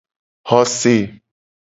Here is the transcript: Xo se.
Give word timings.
Xo 0.49 0.59
se. 0.79 0.95